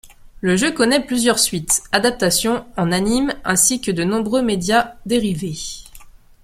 [0.39, 5.59] Le jeu connaît plusieurs suites, adaptations en anime ainsi que de nombreux médias dérivés.